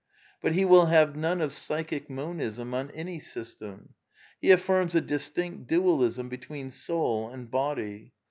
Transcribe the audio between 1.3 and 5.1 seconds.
of Psychic Monism on any system. He affirms a